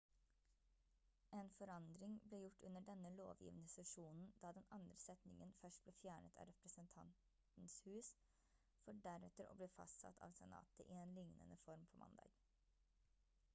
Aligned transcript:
en 1.39 1.49
forandring 1.57 2.13
ble 2.29 2.37
gjort 2.45 2.63
under 2.69 2.85
denne 2.87 3.09
lovgivende 3.17 3.67
sesjonen 3.73 4.31
da 4.45 4.49
den 4.57 4.63
andre 4.77 4.95
setningen 5.03 5.53
først 5.59 5.85
ble 5.85 5.93
fjernet 5.99 6.39
av 6.45 6.49
representantenes 6.53 7.75
hus 7.89 8.09
for 8.87 9.01
deretter 9.09 9.51
å 9.53 9.59
bli 9.61 9.67
fastsatt 9.77 10.23
av 10.29 10.33
senatet 10.41 10.89
i 10.95 10.97
en 11.05 11.13
lignende 11.19 11.59
form 11.69 11.85
på 11.93 12.01
mandag 12.05 12.41